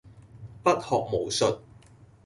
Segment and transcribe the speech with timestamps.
[0.63, 1.59] 不學無術